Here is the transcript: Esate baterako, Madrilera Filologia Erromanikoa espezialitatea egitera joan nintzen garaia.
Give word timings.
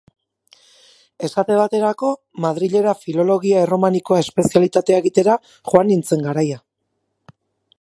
Esate 1.27 1.57
baterako, 1.59 2.09
Madrilera 2.45 2.95
Filologia 3.01 3.59
Erromanikoa 3.67 4.23
espezialitatea 4.25 4.99
egitera 5.03 5.37
joan 5.73 5.89
nintzen 5.93 6.25
garaia. 6.31 6.61